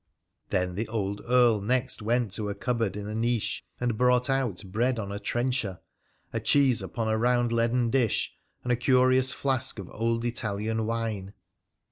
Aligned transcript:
Then 0.49 0.73
the 0.73 0.87
old 0.87 1.23
carl 1.23 1.61
next 1.61 2.01
went 2.01 2.31
to 2.31 2.49
a 2.49 2.55
cupboard 2.55 2.97
in 2.97 3.05
a 3.05 3.13
niche, 3.13 3.63
and 3.79 3.99
brought 3.99 4.31
out 4.31 4.63
bread 4.71 4.97
on 4.97 5.11
a 5.11 5.19
trencher, 5.19 5.79
a 6.33 6.39
cheese 6.39 6.81
upon 6.81 7.07
a 7.07 7.19
round 7.19 7.51
leaden 7.51 7.91
dish, 7.91 8.33
and 8.63 8.71
a 8.71 8.75
curious 8.77 9.31
flask 9.31 9.77
of 9.77 9.91
old 9.91 10.25
Italian 10.25 10.87
wine. 10.87 11.35